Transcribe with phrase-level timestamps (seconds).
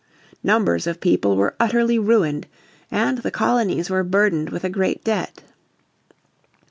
[0.43, 2.47] Numbers of people were utterly ruined
[2.89, 5.43] and the colonies were burdened with a great debt.